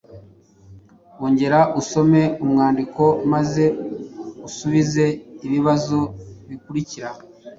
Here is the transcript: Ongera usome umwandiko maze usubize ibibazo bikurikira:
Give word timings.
Ongera 1.25 1.59
usome 1.79 2.21
umwandiko 2.43 3.03
maze 3.31 3.65
usubize 4.47 5.05
ibibazo 5.45 5.99
bikurikira: 6.49 7.09